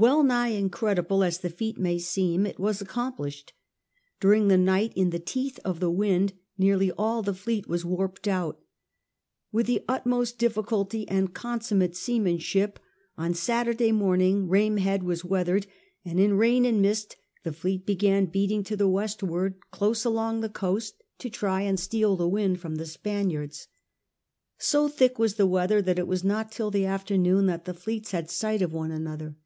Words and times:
Well 0.00 0.22
nigh 0.22 0.50
incredible 0.50 1.24
as 1.24 1.38
the 1.38 1.50
feat 1.50 1.76
may 1.76 1.98
seem, 1.98 2.46
it 2.46 2.60
was 2.60 2.80
accom 2.80 3.16
plished. 3.16 3.50
During 4.20 4.46
the 4.46 4.56
night, 4.56 4.92
in 4.94 5.10
the 5.10 5.18
teeth 5.18 5.58
of 5.64 5.80
the 5.80 5.90
wind, 5.90 6.34
nearly 6.56 6.92
all 6.92 7.20
the 7.20 7.34
fleet 7.34 7.66
was 7.66 7.82
wjwrped 7.82 8.28
out. 8.28 8.62
With 9.50 9.66
the 9.66 9.84
utmost 9.88 10.38
difficulty 10.38 11.08
and 11.08 11.34
consummate 11.34 11.96
seamanship, 11.96 12.78
on 13.16 13.34
Saturday 13.34 13.90
morning 13.90 14.46
Rame 14.48 14.76
Head 14.76 15.02
was 15.02 15.24
weathered, 15.24 15.66
and 16.04 16.20
in 16.20 16.34
rain 16.34 16.64
and 16.64 16.80
mist 16.80 17.16
the 17.42 17.52
fleet 17.52 17.84
began 17.84 18.26
beating 18.26 18.62
to 18.62 18.76
the 18.76 18.88
westward 18.88 19.56
close 19.72 20.04
CHAP. 20.04 20.10
XI 20.10 20.10
EXTRICATES 20.10 20.10
THE 20.12 20.12
FLEET 20.12 20.12
149 20.12 20.12
along 20.14 20.40
the 20.40 20.58
coast 20.78 21.02
to 21.18 21.28
try 21.28 21.62
and 21.62 21.80
steal 21.80 22.14
the 22.14 22.28
wind 22.28 22.60
from 22.60 22.76
the 22.76 22.86
Spaniards. 22.86 23.66
So 24.58 24.86
thick 24.86 25.18
was 25.18 25.34
the 25.34 25.48
weather 25.48 25.82
that 25.82 25.98
it 25.98 26.06
was 26.06 26.22
not 26.22 26.52
till 26.52 26.70
the 26.70 26.86
after 26.86 27.18
noon 27.18 27.46
that 27.46 27.64
the 27.64 27.74
fleets 27.74 28.12
had 28.12 28.30
sight 28.30 28.62
of 28.62 28.72
one 28.72 28.92
another. 28.92 29.36